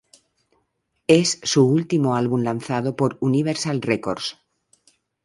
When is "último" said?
1.63-2.15